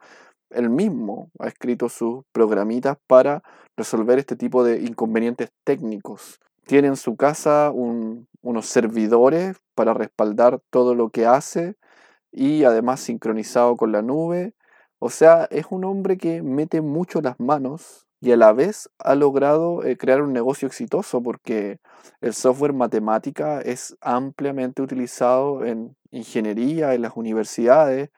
Él 0.51 0.69
mismo 0.69 1.31
ha 1.39 1.47
escrito 1.47 1.89
sus 1.89 2.25
programitas 2.33 2.99
para 3.07 3.43
resolver 3.77 4.19
este 4.19 4.37
tipo 4.37 4.63
de 4.63 4.83
inconvenientes 4.83 5.51
técnicos. 5.65 6.39
Tiene 6.67 6.89
en 6.89 6.97
su 6.97 7.17
casa 7.17 7.71
unos 7.73 8.67
servidores 8.67 9.57
para 9.75 9.95
respaldar 9.95 10.61
todo 10.69 10.95
lo 10.95 11.09
que 11.09 11.25
hace 11.25 11.77
y 12.31 12.65
además 12.65 13.01
sincronizado 13.01 13.77
con 13.79 13.93
la 13.93 14.03
nube. 14.03 14.53
O 14.99 15.09
sea, 15.09 15.47
es 15.51 15.67
un 15.71 15.85
hombre 15.85 16.19
que 16.19 16.43
mete 16.43 16.83
mucho 16.83 17.23
las 17.23 17.41
manos 17.41 18.08
y 18.21 18.33
a 18.33 18.37
la 18.37 18.53
vez 18.53 18.91
ha 18.99 19.15
logrado 19.15 19.85
eh, 19.85 19.97
crear 19.97 20.23
un 20.23 20.33
negocio 20.33 20.67
exitoso 20.67 21.23
porque 21.23 21.79
el 22.21 22.35
software 22.35 22.73
matemática 22.73 23.61
es 23.61 23.97
ampliamente 24.01 24.83
utilizado 24.83 25.65
en 25.65 25.97
ingeniería, 26.11 26.95
en 26.95 27.03
las 27.03 27.17
universidades. 27.17 28.11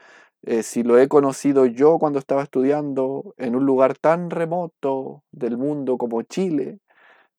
Eh, 0.42 0.62
si 0.62 0.82
lo 0.82 0.98
he 0.98 1.08
conocido 1.08 1.66
yo 1.66 1.98
cuando 1.98 2.18
estaba 2.18 2.42
estudiando 2.42 3.34
en 3.36 3.56
un 3.56 3.66
lugar 3.66 3.98
tan 3.98 4.30
remoto 4.30 5.22
del 5.32 5.58
mundo 5.58 5.98
como 5.98 6.22
Chile, 6.22 6.78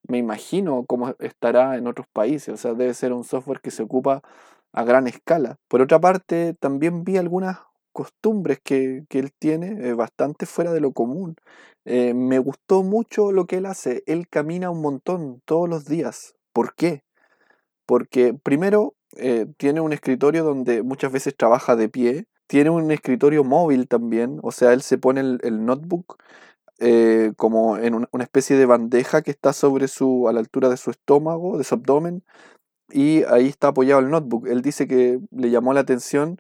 me 0.08 0.18
imagino 0.20 0.86
cómo 0.86 1.16
estará 1.20 1.78
en 1.78 1.88
otros 1.88 2.08
países. 2.14 2.54
O 2.54 2.58
sea, 2.58 2.74
debe 2.74 2.94
ser 2.94 3.14
un 3.14 3.24
software 3.24 3.62
que 3.62 3.72
se 3.72 3.84
ocupa 3.84 4.22
a 4.74 4.84
gran 4.84 5.08
escala. 5.08 5.58
Por 5.68 5.82
otra 5.82 6.00
parte, 6.00 6.56
también 6.60 7.04
vi 7.04 7.18
algunas 7.18 7.60
costumbres 7.92 8.60
que, 8.64 9.06
él 9.10 9.32
tiene 9.38 9.90
eh, 9.90 9.94
bastante 9.94 10.46
fuera 10.46 10.74
de 10.74 10.82
lo 10.82 10.94
común. 10.94 11.36
Eh, 11.86 12.14
me 12.14 12.40
gustó 12.40 12.84
mucho 12.84 13.32
lo 13.32 13.46
que 13.46 13.58
él 13.58 13.66
hace. 13.66 14.04
Él 14.08 14.28
camina 14.30 14.70
un 14.70 14.82
montón 14.82 15.42
todos 15.46 15.70
los 15.70 15.86
días. 15.86 16.36
¿Por 16.54 16.76
qué? 16.76 17.04
Porque 17.86 18.34
primero 18.34 18.96
eh, 19.18 19.48
tiene 19.58 19.82
un 19.82 19.94
escritorio 19.94 20.44
donde 20.44 20.84
muchas 20.84 21.12
veces 21.12 21.36
trabaja 21.36 21.76
de 21.76 21.90
pie. 21.90 22.26
Tiene 22.48 22.70
un 22.70 22.92
escritorio 22.92 23.44
móvil 23.44 23.88
también. 23.88 24.40
O 24.44 24.52
sea, 24.52 24.74
él 24.74 24.82
se 24.82 24.98
pone 24.98 25.22
el, 25.22 25.66
notebook 25.66 26.18
como 27.38 27.78
en 27.78 27.94
una, 27.94 28.24
especie 28.24 28.58
de 28.58 28.66
bandeja 28.66 29.22
que 29.22 29.30
está 29.32 29.54
sobre 29.54 29.88
su, 29.88 30.28
a 30.28 30.34
la 30.34 30.40
altura 30.40 30.68
de 30.70 30.78
su 30.78 30.90
estómago, 30.92 31.58
de 31.58 31.64
su 31.64 31.76
abdomen. 31.76 32.24
Y 32.90 33.24
ahí 33.26 33.48
está 33.48 33.70
apoyado 33.70 34.02
el 34.02 34.10
notebook. 34.10 34.48
Él 34.48 34.62
dice 34.62 34.88
que 34.88 35.20
le 35.32 35.50
llamó 35.52 35.74
la 35.74 35.82
atención 35.82 36.38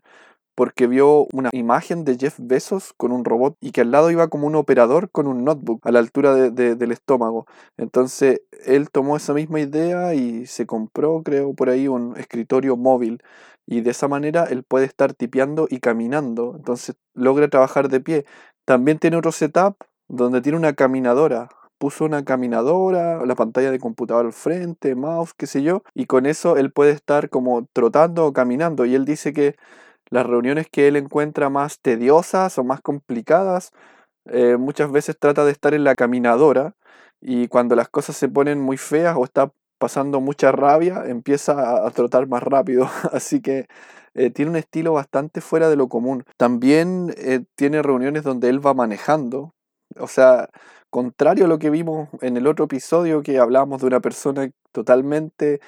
porque 0.55 0.88
vio 0.88 1.27
una 1.34 1.50
imagen 1.53 2.03
de 2.03 2.17
Jeff 2.17 2.36
Bezos 2.39 2.93
con 2.98 3.12
un 3.12 3.25
robot 3.25 3.55
y 3.62 3.72
que 3.72 3.81
al 3.81 3.91
lado 3.91 4.12
iba 4.12 4.27
como 4.27 4.48
un 4.48 4.55
operador 4.55 5.10
con 5.10 5.27
un 5.27 5.43
notebook 5.43 5.86
a 5.86 5.91
la 5.91 6.00
altura 6.00 6.34
del 6.34 6.91
estómago. 6.91 7.48
Entonces 7.77 8.41
él 8.65 8.89
tomó 8.91 9.17
esa 9.17 9.34
misma 9.34 9.60
idea 9.60 10.13
y 10.13 10.46
se 10.46 10.65
compró, 10.65 11.24
creo, 11.24 11.53
por 11.53 11.70
ahí 11.70 11.88
un 11.88 12.17
escritorio 12.17 12.77
móvil. 12.77 13.22
Y 13.65 13.81
de 13.81 13.91
esa 13.91 14.08
manera 14.08 14.43
él 14.46 14.63
puede 14.63 14.86
estar 14.86 15.13
tipeando 15.13 15.67
y 15.70 15.79
caminando. 15.79 16.55
Entonces 16.58 16.96
logra 17.13 17.48
trabajar 17.48 17.89
de 17.89 18.01
pie. 18.01 18.25
También 18.65 19.00
tiene 19.00 19.17
otro 19.17 19.31
setup 19.31 19.75
donde 20.08 20.41
tiene 20.41 20.58
una 20.58 20.74
caminadora. 20.74 21.50
Puso 21.77 22.05
una 22.05 22.24
caminadora, 22.24 23.25
la 23.25 23.34
pantalla 23.36 23.72
de 23.72 23.79
computador 23.79 24.27
al 24.27 24.34
frente, 24.34 24.93
mouse, 24.93 25.34
qué 25.34 25.48
sé 25.48 25.63
yo, 25.63 25.81
y 25.96 26.05
con 26.05 26.27
eso 26.27 26.55
él 26.58 26.72
puede 26.72 26.91
estar 26.91 27.29
como 27.29 27.65
trotando 27.74 28.27
o 28.27 28.34
caminando. 28.34 28.86
Y 28.86 28.93
él 28.93 29.03
dice 29.03 29.34
que 29.34 29.55
las 30.12 30.25
reuniones 30.25 30.68
que 30.70 30.88
él 30.88 30.98
encuentra 30.98 31.50
más 31.50 31.80
tediosas 31.80 32.58
o 32.58 32.63
más 32.63 32.82
complicadas, 32.82 33.72
eh, 34.25 34.58
muchas 34.58 34.91
veces 34.91 35.18
trata 35.18 35.46
de 35.46 35.51
estar 35.51 35.74
en 35.74 35.84
la 35.84 35.96
caminadora 35.96 36.75
y 37.22 37.48
cuando 37.48 37.75
las 37.75 37.89
cosas 37.89 38.18
se 38.18 38.30
ponen 38.30 38.60
muy 38.60 38.77
feas 38.77 39.15
o 39.18 39.24
está 39.24 39.51
pasando 39.80 40.22
mucha 40.22 40.51
rabia, 40.51 41.06
empieza 41.08 41.86
a, 41.86 41.89
trotar 41.91 42.27
más 42.27 42.44
rápido. 42.44 42.88
Así 43.12 43.41
que 43.41 43.68
eh, 44.13 44.30
tiene 44.30 44.51
un 44.51 44.58
estilo 44.58 44.94
bastante 44.94 45.41
fuera 45.41 45.70
de 45.70 45.77
lo 45.77 45.88
común. 45.88 46.25
También 46.38 47.13
eh, 47.18 47.44
tiene 47.56 47.82
reuniones 47.82 48.24
donde 48.24 48.50
él 48.50 48.63
va 48.63 48.74
manejando. 48.74 49.53
O 49.98 50.08
sea, 50.08 50.50
contrario 50.89 51.46
a 51.46 51.48
lo 51.48 51.58
que 51.58 51.70
vimos 51.70 52.10
en 52.22 52.38
el 52.38 52.48
otro 52.48 52.65
episodio 52.65 53.24
que 53.24 53.39
hablábamos 53.39 53.82
de 53.82 53.88
una 53.88 54.01
persona 54.01 54.50
totalmente 54.72 55.62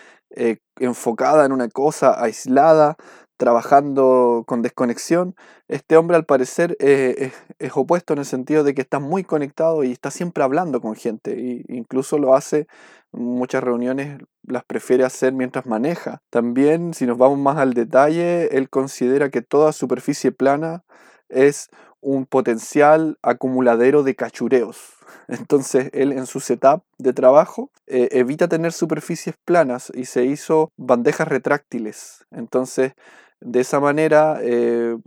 enfocada 0.79 1.45
en 1.45 1.51
una 1.51 1.69
cosa, 1.69 2.19
aislada, 2.19 2.95
trabajando 3.37 4.43
con 4.47 4.61
desconexión, 4.61 5.35
este 5.67 5.97
hombre 5.97 6.17
al 6.17 6.25
parecer 6.25 6.75
es, 6.79 7.33
es, 7.59 7.71
opuesto 7.75 8.13
en 8.13 8.19
el 8.19 8.25
sentido 8.25 8.63
de 8.63 8.73
que 8.73 8.81
está 8.81 8.99
muy 8.99 9.23
conectado 9.23 9.83
y 9.83 9.91
está 9.91 10.11
siempre 10.11 10.43
hablando 10.43 10.81
con 10.81 10.95
gente, 10.95 11.33
e 11.33 11.63
incluso 11.69 12.17
lo 12.17 12.35
hace 12.35 12.67
muchas 13.11 13.63
reuniones 13.63 14.19
las 14.43 14.65
prefiere 14.65 15.05
hacer 15.05 15.33
mientras 15.33 15.65
maneja. 15.65 16.21
También, 16.29 16.93
si 16.93 17.05
nos 17.05 17.17
vamos 17.17 17.37
más 17.37 17.57
al 17.57 17.73
detalle, 17.73 18.57
él 18.57 18.69
considera 18.69 19.29
que 19.29 19.41
toda 19.41 19.71
superficie 19.71 20.31
plana 20.31 20.83
es 21.29 21.69
un 22.03 22.25
potencial 22.25 23.17
acumuladero 23.21 24.03
de 24.03 24.15
cachureos. 24.15 24.93
Entonces, 25.27 25.89
él 25.93 26.11
en 26.11 26.27
su 26.27 26.39
setup 26.39 26.83
de 26.97 27.13
trabajo 27.13 27.71
eh, 27.87 28.09
evita 28.11 28.47
tener 28.47 28.73
superficies 28.73 29.35
planas 29.45 29.91
y 29.95 30.05
se 30.05 30.25
hizo 30.25 30.71
bandejas 30.77 31.27
retráctiles. 31.27 32.25
Entonces, 32.31 32.93
de 33.39 33.61
esa 33.61 33.79
manera, 33.79 34.39
eh, 34.41 34.97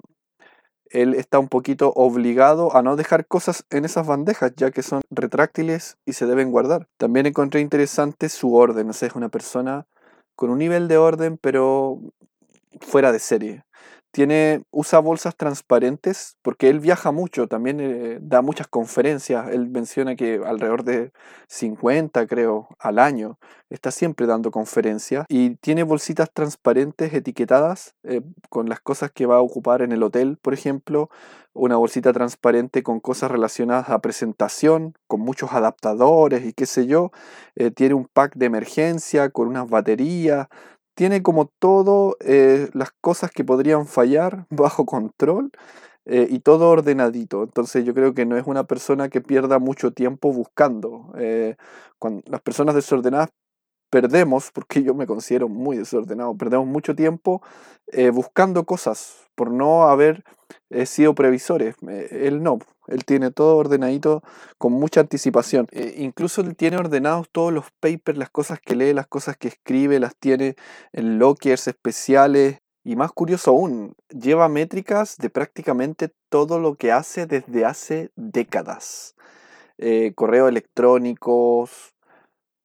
él 0.90 1.14
está 1.14 1.38
un 1.38 1.48
poquito 1.48 1.92
obligado 1.94 2.74
a 2.74 2.82
no 2.82 2.96
dejar 2.96 3.26
cosas 3.26 3.64
en 3.70 3.84
esas 3.84 4.06
bandejas, 4.06 4.52
ya 4.56 4.70
que 4.70 4.82
son 4.82 5.02
retráctiles 5.10 5.98
y 6.06 6.14
se 6.14 6.26
deben 6.26 6.50
guardar. 6.50 6.88
También 6.96 7.26
encontré 7.26 7.60
interesante 7.60 8.28
su 8.28 8.54
orden, 8.54 8.90
o 8.90 8.92
sea, 8.92 9.08
es 9.08 9.14
una 9.14 9.28
persona 9.28 9.86
con 10.34 10.50
un 10.50 10.58
nivel 10.58 10.88
de 10.88 10.98
orden, 10.98 11.38
pero 11.38 11.98
fuera 12.80 13.12
de 13.12 13.18
serie 13.18 13.66
tiene, 14.16 14.62
usa 14.70 14.98
bolsas 14.98 15.36
transparentes 15.36 16.38
porque 16.40 16.70
él 16.70 16.80
viaja 16.80 17.12
mucho, 17.12 17.48
también 17.48 17.80
eh, 17.80 18.16
da 18.22 18.40
muchas 18.40 18.66
conferencias. 18.66 19.50
Él 19.50 19.68
menciona 19.68 20.16
que 20.16 20.40
alrededor 20.42 20.84
de 20.84 21.12
50, 21.48 22.26
creo, 22.26 22.66
al 22.78 22.98
año. 22.98 23.38
Está 23.68 23.90
siempre 23.90 24.26
dando 24.26 24.50
conferencias 24.50 25.26
y 25.28 25.56
tiene 25.56 25.82
bolsitas 25.82 26.30
transparentes 26.32 27.12
etiquetadas 27.12 27.94
eh, 28.04 28.22
con 28.48 28.70
las 28.70 28.80
cosas 28.80 29.10
que 29.12 29.26
va 29.26 29.36
a 29.36 29.42
ocupar 29.42 29.82
en 29.82 29.92
el 29.92 30.02
hotel, 30.02 30.38
por 30.40 30.54
ejemplo. 30.54 31.10
Una 31.52 31.76
bolsita 31.76 32.14
transparente 32.14 32.82
con 32.82 33.00
cosas 33.00 33.30
relacionadas 33.30 33.90
a 33.90 33.98
presentación, 33.98 34.94
con 35.06 35.20
muchos 35.20 35.52
adaptadores 35.52 36.46
y 36.46 36.54
qué 36.54 36.64
sé 36.64 36.86
yo. 36.86 37.10
Eh, 37.54 37.70
tiene 37.70 37.94
un 37.94 38.06
pack 38.06 38.34
de 38.34 38.46
emergencia 38.46 39.28
con 39.28 39.48
unas 39.48 39.68
baterías 39.68 40.48
tiene 40.96 41.22
como 41.22 41.46
todo 41.60 42.16
eh, 42.20 42.70
las 42.72 42.90
cosas 43.02 43.30
que 43.30 43.44
podrían 43.44 43.86
fallar 43.86 44.46
bajo 44.50 44.86
control 44.86 45.52
eh, 46.06 46.26
y 46.28 46.40
todo 46.40 46.70
ordenadito. 46.70 47.44
Entonces 47.44 47.84
yo 47.84 47.94
creo 47.94 48.14
que 48.14 48.26
no 48.26 48.36
es 48.36 48.46
una 48.46 48.64
persona 48.64 49.08
que 49.08 49.20
pierda 49.20 49.60
mucho 49.60 49.92
tiempo 49.92 50.32
buscando. 50.32 51.12
Eh, 51.18 51.56
cuando 51.98 52.22
las 52.26 52.40
personas 52.40 52.74
desordenadas 52.74 53.28
perdemos, 53.90 54.50
porque 54.52 54.82
yo 54.82 54.94
me 54.94 55.06
considero 55.06 55.48
muy 55.48 55.76
desordenado, 55.76 56.36
perdemos 56.36 56.66
mucho 56.66 56.96
tiempo 56.96 57.40
buscando 58.12 58.64
cosas 58.64 59.28
por 59.36 59.52
no 59.52 59.84
haber 59.84 60.24
sido 60.86 61.14
previsores. 61.14 61.76
él 62.10 62.42
no, 62.42 62.58
él 62.88 63.04
tiene 63.04 63.30
todo 63.30 63.56
ordenadito 63.56 64.22
con 64.58 64.72
mucha 64.72 65.00
anticipación. 65.00 65.66
Eh, 65.72 65.94
incluso 65.98 66.40
él 66.40 66.56
tiene 66.56 66.76
ordenados 66.76 67.28
todos 67.30 67.52
los 67.52 67.66
papers, 67.80 68.18
las 68.18 68.30
cosas 68.30 68.60
que 68.60 68.76
lee, 68.76 68.92
las 68.92 69.06
cosas 69.06 69.36
que 69.36 69.48
escribe, 69.48 69.98
las 70.00 70.16
tiene 70.16 70.56
en 70.92 71.18
lockers 71.18 71.68
especiales. 71.68 72.60
Y 72.84 72.94
más 72.94 73.10
curioso 73.10 73.50
aún, 73.50 73.96
lleva 74.10 74.48
métricas 74.48 75.16
de 75.16 75.28
prácticamente 75.28 76.12
todo 76.28 76.60
lo 76.60 76.76
que 76.76 76.92
hace 76.92 77.26
desde 77.26 77.64
hace 77.64 78.12
décadas. 78.14 79.16
Eh, 79.78 80.12
correos 80.14 80.48
electrónicos, 80.48 81.95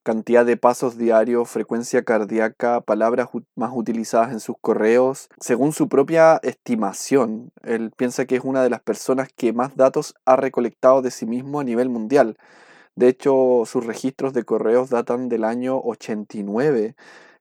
cantidad 0.04 0.46
de 0.46 0.58
pasos 0.58 0.98
diarios, 0.98 1.50
frecuencia 1.50 2.04
cardíaca, 2.04 2.82
palabras 2.82 3.30
más 3.56 3.72
utilizadas 3.74 4.32
en 4.32 4.40
sus 4.40 4.56
correos. 4.60 5.30
Según 5.40 5.74
su 5.74 5.88
propia 5.88 6.40
estimación, 6.44 7.52
él 7.64 7.92
piensa 7.96 8.26
que 8.26 8.36
es 8.36 8.44
una 8.44 8.64
de 8.64 8.70
las 8.70 8.82
personas 8.82 9.30
que 9.36 9.54
más 9.54 9.76
datos 9.76 10.16
ha 10.26 10.36
recolectado 10.36 11.02
de 11.02 11.12
sí 11.12 11.26
mismo 11.26 11.60
a 11.60 11.64
nivel 11.64 11.90
mundial. 11.90 12.38
De 12.96 13.08
hecho, 13.08 13.64
sus 13.66 13.86
registros 13.86 14.34
de 14.34 14.44
correos 14.44 14.90
datan 14.90 15.30
del 15.30 15.44
año 15.44 15.80
89 15.80 16.96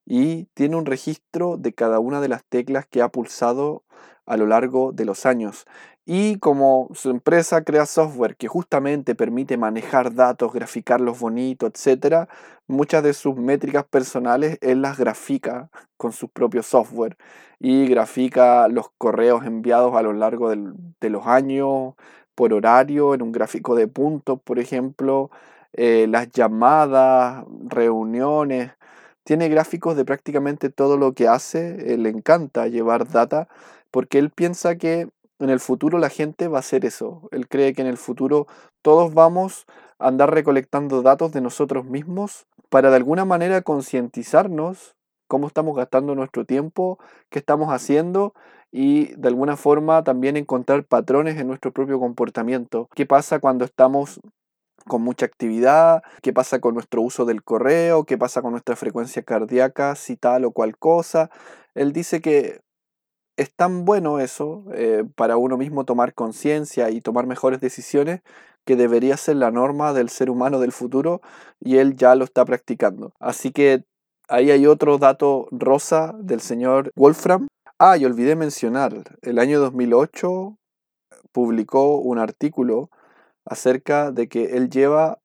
y 0.07 0.45
tiene 0.55 0.77
un 0.77 0.87
registro 0.87 1.57
de 1.57 1.73
cada 1.73 1.99
una 1.99 2.21
de 2.21 2.29
las 2.29 2.45
teclas 2.45 2.87
que 2.87 3.03
ha 3.03 3.09
pulsado 3.09 3.85
a 4.31 4.37
lo 4.37 4.47
largo 4.47 4.93
de 4.93 5.05
los 5.05 5.27
años. 5.27 5.67
Y 6.07 6.39
como 6.39 6.89
su 6.95 7.11
empresa 7.11 7.65
crea 7.65 7.85
software 7.85 8.37
que 8.37 8.49
justamente 8.49 9.15
permite 9.15 9.57
manejar 9.57 10.15
datos, 10.15 10.53
graficarlos 10.53 11.19
bonito, 11.19 11.67
etc., 11.67 12.29
muchas 12.69 13.03
de 13.03 13.13
sus 13.13 13.37
métricas 13.37 13.85
personales 13.85 14.59
él 14.61 14.83
las 14.83 14.97
grafica 14.99 15.71
con 15.97 16.13
su 16.13 16.29
propio 16.29 16.63
software 16.63 17.17
y 17.59 17.89
grafica 17.89 18.69
los 18.69 18.91
correos 18.99 19.45
enviados 19.45 19.97
a 19.97 20.03
lo 20.03 20.13
largo 20.13 20.51
de 20.51 21.11
los 21.11 21.27
años 21.27 21.95
por 22.35 22.53
horario 22.55 23.15
en 23.15 23.23
un 23.23 23.33
gráfico 23.33 23.75
de 23.75 23.89
puntos, 23.89 24.41
por 24.43 24.59
ejemplo, 24.61 25.31
eh, 25.73 26.07
las 26.09 26.31
llamadas, 26.31 27.45
reuniones. 27.69 28.73
Tiene 29.25 29.49
gráficos 29.49 29.97
de 29.97 30.05
prácticamente 30.05 30.71
todo 30.71 30.97
lo 30.97 31.13
que 31.15 31.29
hace. 31.29 31.97
le 31.99 32.09
encanta 32.09 32.69
llevar 32.69 33.09
data 33.09 33.49
porque 33.91 34.19
él 34.19 34.31
piensa 34.31 34.77
que 34.77 35.09
en 35.39 35.51
el 35.51 35.61
futuro 35.61 35.99
la 35.99 36.11
gente 36.11 36.49
va 36.49 36.59
a 36.59 36.61
hacer 36.61 36.85
eso. 36.85 37.29
Él 37.33 37.49
cree 37.49 37.73
que 37.73 37.83
en 37.83 37.89
el 37.89 37.97
futuro 37.97 38.47
todos 38.83 39.15
vamos 39.15 39.67
a 39.99 40.09
andar 40.09 40.33
recolectando 40.33 41.03
datos 41.03 41.33
de 41.33 41.41
nosotros 41.41 41.85
mismos 41.85 42.47
para 42.69 42.91
de 42.91 42.97
alguna 42.97 43.25
manera 43.25 43.63
concientizarnos 43.63 44.95
cómo 45.27 45.47
estamos 45.47 45.77
gastando 45.77 46.15
nuestro 46.15 46.45
tiempo, 46.45 46.99
qué 47.31 47.39
estamos 47.39 47.73
haciendo 47.73 48.35
y 48.73 49.15
de 49.15 49.29
alguna 49.29 49.57
forma 49.57 50.05
también 50.05 50.37
encontrar 50.37 50.85
patrones 50.85 51.39
en 51.39 51.47
nuestro 51.47 51.73
propio 51.73 51.99
comportamiento. 52.01 52.89
¿Qué 52.95 53.07
pasa 53.07 53.39
cuando 53.39 53.65
estamos 53.65 54.21
con 54.87 55.03
mucha 55.03 55.27
actividad, 55.27 56.03
qué 56.23 56.33
pasa 56.33 56.61
con 56.61 56.75
nuestro 56.75 57.03
uso 57.03 57.25
del 57.25 57.43
correo, 57.43 58.05
qué 58.05 58.19
pasa 58.19 58.43
con 58.43 58.53
nuestra 58.53 58.77
frecuencia 58.77 59.23
cardíaca, 59.23 59.95
si 59.95 60.17
tal 60.17 60.45
o 60.45 60.53
cual 60.53 60.77
cosa. 60.79 61.31
Él 61.75 61.93
dice 61.93 62.21
que 62.21 62.61
es 63.37 63.55
tan 63.55 63.85
bueno 63.85 64.21
eso 64.21 64.65
eh, 64.75 65.05
para 65.15 65.37
uno 65.37 65.57
mismo 65.57 65.85
tomar 65.85 66.15
conciencia 66.15 66.91
y 66.91 67.01
tomar 67.01 67.27
mejores 67.27 67.61
decisiones 67.61 68.21
que 68.65 68.77
debería 68.77 69.17
ser 69.17 69.37
la 69.37 69.51
norma 69.51 69.93
del 69.93 70.11
ser 70.11 70.31
humano 70.31 70.61
del 70.61 70.73
futuro 70.73 71.23
y 71.61 71.79
él 71.79 71.97
ya 71.97 72.15
lo 72.15 72.25
está 72.25 72.45
practicando. 72.45 73.13
Así 73.19 73.53
que 73.53 73.85
ahí 74.29 74.51
hay 74.51 74.67
otro 74.67 74.99
dato 74.99 75.49
rosa 75.51 76.15
del 76.21 76.41
señor 76.41 76.93
Wolfram. 76.95 77.49
Ah, 77.79 77.97
y 77.97 78.05
olvidé 78.05 78.37
mencionar, 78.37 78.93
el 79.23 79.39
año 79.39 79.59
2008 79.59 80.59
publicó 81.33 81.97
un 81.97 82.19
artículo 82.19 82.91
acerca 83.45 84.13
de 84.13 84.29
que 84.29 84.57
él 84.57 84.69
lleva 84.69 85.19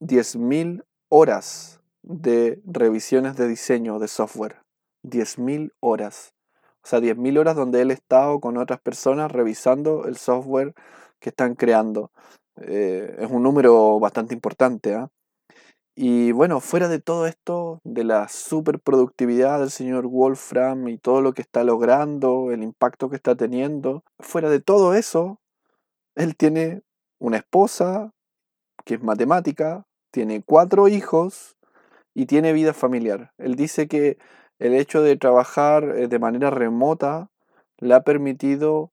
10.000 0.00 0.84
horas 1.08 1.80
de 2.02 2.60
revisiones 2.64 3.36
de 3.36 3.48
diseño 3.48 3.98
de 3.98 4.08
software. 4.08 4.56
10.000 5.04 5.72
horas. 5.80 6.33
O 6.84 6.86
sea, 6.86 7.00
10.000 7.00 7.38
horas 7.38 7.56
donde 7.56 7.80
él 7.80 7.90
ha 7.90 7.94
estado 7.94 8.40
con 8.40 8.58
otras 8.58 8.78
personas 8.80 9.32
revisando 9.32 10.06
el 10.06 10.16
software 10.16 10.74
que 11.18 11.30
están 11.30 11.54
creando. 11.54 12.10
Eh, 12.60 13.16
es 13.18 13.30
un 13.30 13.42
número 13.42 13.98
bastante 13.98 14.34
importante. 14.34 14.94
¿ah? 14.94 15.08
Y 15.96 16.32
bueno, 16.32 16.60
fuera 16.60 16.88
de 16.88 17.00
todo 17.00 17.26
esto, 17.26 17.80
de 17.84 18.04
la 18.04 18.28
superproductividad 18.28 19.60
del 19.60 19.70
señor 19.70 20.08
Wolfram 20.08 20.88
y 20.88 20.98
todo 20.98 21.22
lo 21.22 21.32
que 21.32 21.40
está 21.42 21.64
logrando, 21.64 22.50
el 22.50 22.62
impacto 22.62 23.08
que 23.08 23.16
está 23.16 23.34
teniendo, 23.34 24.04
fuera 24.18 24.50
de 24.50 24.60
todo 24.60 24.94
eso, 24.94 25.40
él 26.16 26.36
tiene 26.36 26.82
una 27.18 27.38
esposa 27.38 28.12
que 28.84 28.94
es 28.94 29.02
matemática, 29.02 29.86
tiene 30.10 30.42
cuatro 30.42 30.88
hijos 30.88 31.56
y 32.12 32.26
tiene 32.26 32.52
vida 32.52 32.74
familiar. 32.74 33.32
Él 33.38 33.54
dice 33.54 33.88
que 33.88 34.18
el 34.58 34.74
hecho 34.74 35.02
de 35.02 35.16
trabajar 35.16 35.84
eh, 35.96 36.08
de 36.08 36.18
manera 36.18 36.50
remota 36.50 37.30
le 37.78 37.94
ha 37.94 38.02
permitido 38.02 38.92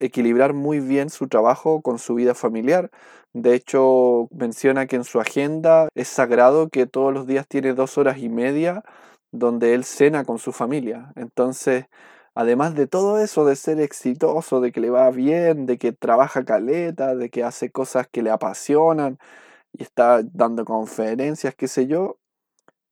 equilibrar 0.00 0.54
muy 0.54 0.80
bien 0.80 1.10
su 1.10 1.28
trabajo 1.28 1.82
con 1.82 1.98
su 1.98 2.14
vida 2.14 2.34
familiar. 2.34 2.90
De 3.32 3.54
hecho, 3.54 4.28
menciona 4.30 4.86
que 4.86 4.96
en 4.96 5.04
su 5.04 5.20
agenda 5.20 5.88
es 5.94 6.08
sagrado 6.08 6.68
que 6.70 6.86
todos 6.86 7.12
los 7.12 7.26
días 7.26 7.46
tiene 7.48 7.74
dos 7.74 7.98
horas 7.98 8.18
y 8.18 8.28
media 8.28 8.84
donde 9.32 9.74
él 9.74 9.84
cena 9.84 10.24
con 10.24 10.38
su 10.38 10.52
familia. 10.52 11.12
Entonces, 11.16 11.86
además 12.34 12.74
de 12.74 12.86
todo 12.86 13.18
eso, 13.20 13.44
de 13.44 13.56
ser 13.56 13.80
exitoso, 13.80 14.60
de 14.60 14.72
que 14.72 14.80
le 14.80 14.90
va 14.90 15.10
bien, 15.10 15.66
de 15.66 15.78
que 15.78 15.92
trabaja 15.92 16.44
caleta, 16.44 17.14
de 17.14 17.30
que 17.30 17.44
hace 17.44 17.70
cosas 17.70 18.08
que 18.08 18.22
le 18.22 18.30
apasionan 18.30 19.18
y 19.72 19.82
está 19.82 20.22
dando 20.22 20.64
conferencias, 20.64 21.54
qué 21.54 21.68
sé 21.68 21.86
yo, 21.86 22.18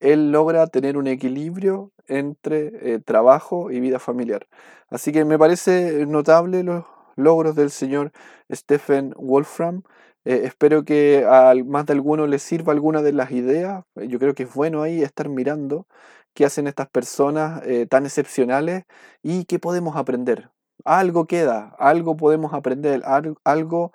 él 0.00 0.33
logra 0.33 0.67
tener 0.67 0.97
un 0.97 1.07
equilibrio 1.07 1.93
entre 2.07 2.95
eh, 2.95 3.00
trabajo 3.00 3.71
y 3.71 3.81
vida 3.81 3.99
familiar. 3.99 4.47
Así 4.88 5.12
que 5.12 5.25
me 5.25 5.38
parece 5.38 6.07
notable 6.07 6.62
los 6.62 6.85
logros 7.17 7.57
del 7.57 7.71
señor 7.71 8.12
Stephen 8.53 9.15
Wolfram. 9.17 9.83
Eh, 10.25 10.43
espero 10.45 10.85
que 10.85 11.25
a 11.29 11.55
más 11.65 11.87
de 11.87 11.95
alguno 11.95 12.26
le 12.26 12.38
sirva 12.38 12.73
alguna 12.73 13.03
de 13.03 13.12
las 13.12 13.31
ideas. 13.31 13.85
Yo 13.97 14.19
creo 14.19 14.35
que 14.35 14.45
es 14.45 14.55
bueno 14.55 14.83
ahí 14.83 15.03
estar 15.03 15.29
mirando 15.29 15.87
qué 16.35 16.45
hacen 16.45 16.67
estas 16.67 16.88
personas 16.88 17.62
eh, 17.65 17.87
tan 17.87 18.05
excepcionales 18.05 18.85
y 19.23 19.45
qué 19.47 19.59
podemos 19.59 19.97
aprender. 19.97 20.50
Algo 20.85 21.26
queda, 21.26 21.75
algo 21.79 22.17
podemos 22.17 22.53
aprender, 22.53 23.03
algo 23.45 23.93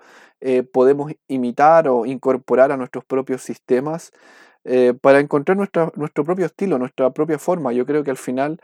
podemos 0.73 1.13
imitar 1.27 1.87
o 1.87 2.05
incorporar 2.07 2.71
a 2.71 2.77
nuestros 2.77 3.05
propios 3.05 3.43
sistemas 3.43 4.11
eh, 4.63 4.93
para 4.99 5.19
encontrar 5.19 5.57
nuestro 5.57 6.23
propio 6.25 6.45
estilo, 6.45 6.77
nuestra 6.77 7.09
propia 7.11 7.39
forma. 7.39 7.73
Yo 7.73 7.85
creo 7.85 8.03
que 8.03 8.11
al 8.11 8.17
final 8.17 8.59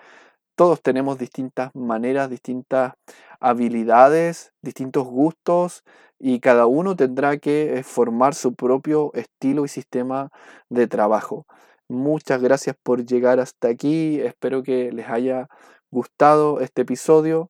todos 0.55 0.81
tenemos 0.81 1.19
distintas 1.19 1.73
maneras, 1.75 2.29
distintas 2.29 2.93
habilidades, 3.39 4.53
distintos 4.61 5.05
gustos 5.07 5.83
y 6.19 6.39
cada 6.39 6.65
uno 6.65 6.95
tendrá 6.95 7.37
que 7.37 7.77
eh, 7.77 7.83
formar 7.83 8.33
su 8.33 8.55
propio 8.55 9.11
estilo 9.13 9.65
y 9.65 9.67
sistema 9.67 10.29
de 10.69 10.87
trabajo. 10.87 11.45
Muchas 11.89 12.41
gracias 12.41 12.75
por 12.81 13.05
llegar 13.05 13.39
hasta 13.39 13.69
aquí, 13.69 14.19
espero 14.19 14.63
que 14.63 14.91
les 14.91 15.07
haya 15.09 15.47
gustado 15.91 16.59
este 16.59 16.81
episodio. 16.81 17.49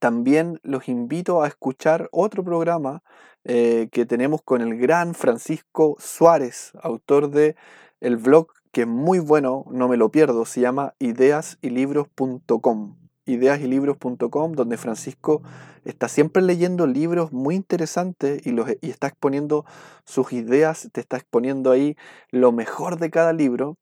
También 0.00 0.60
los 0.62 0.88
invito 0.88 1.42
a 1.42 1.48
escuchar 1.48 2.08
otro 2.12 2.44
programa 2.44 3.02
eh, 3.44 3.88
que 3.92 4.06
tenemos 4.06 4.42
con 4.42 4.60
el 4.62 4.78
gran 4.78 5.14
Francisco 5.14 5.96
Suárez, 5.98 6.72
autor 6.82 7.30
de 7.30 7.56
el 8.00 8.16
blog 8.16 8.48
que 8.72 8.82
es 8.82 8.86
muy 8.88 9.20
bueno, 9.20 9.64
no 9.70 9.88
me 9.88 9.96
lo 9.96 10.10
pierdo, 10.10 10.44
se 10.44 10.60
llama 10.60 10.94
ideasylibros.com. 10.98 12.96
Ideasylibros.com, 13.26 14.52
donde 14.52 14.76
Francisco 14.76 15.42
está 15.84 16.08
siempre 16.08 16.42
leyendo 16.42 16.86
libros 16.86 17.32
muy 17.32 17.54
interesantes 17.54 18.44
y, 18.46 18.50
los, 18.50 18.68
y 18.80 18.90
está 18.90 19.06
exponiendo 19.06 19.64
sus 20.04 20.32
ideas, 20.32 20.90
te 20.92 21.00
está 21.00 21.16
exponiendo 21.16 21.70
ahí 21.70 21.96
lo 22.30 22.50
mejor 22.52 22.98
de 22.98 23.10
cada 23.10 23.32
libro. 23.32 23.78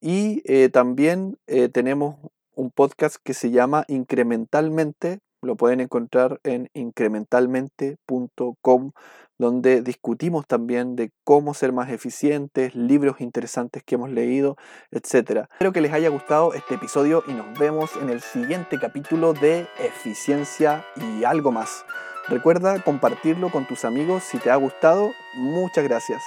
Y 0.00 0.42
eh, 0.44 0.68
también 0.68 1.38
eh, 1.46 1.68
tenemos 1.68 2.16
un 2.54 2.70
podcast 2.70 3.16
que 3.22 3.34
se 3.34 3.50
llama 3.50 3.84
Incrementalmente, 3.88 5.18
lo 5.42 5.56
pueden 5.56 5.80
encontrar 5.80 6.40
en 6.44 6.70
incrementalmente.com, 6.74 8.92
donde 9.38 9.82
discutimos 9.82 10.46
también 10.46 10.96
de 10.96 11.12
cómo 11.24 11.52
ser 11.54 11.72
más 11.72 11.90
eficientes, 11.90 12.74
libros 12.74 13.20
interesantes 13.20 13.82
que 13.82 13.96
hemos 13.96 14.10
leído, 14.10 14.56
etc. 14.90 15.46
Espero 15.52 15.72
que 15.72 15.80
les 15.80 15.92
haya 15.92 16.08
gustado 16.08 16.54
este 16.54 16.76
episodio 16.76 17.24
y 17.26 17.32
nos 17.32 17.58
vemos 17.58 17.90
en 18.00 18.10
el 18.10 18.20
siguiente 18.20 18.78
capítulo 18.78 19.32
de 19.34 19.66
Eficiencia 19.78 20.84
y 20.96 21.24
algo 21.24 21.50
más. 21.52 21.84
Recuerda 22.28 22.82
compartirlo 22.82 23.50
con 23.50 23.66
tus 23.66 23.84
amigos 23.84 24.24
si 24.24 24.38
te 24.38 24.50
ha 24.50 24.56
gustado. 24.56 25.12
Muchas 25.36 25.84
gracias. 25.84 26.22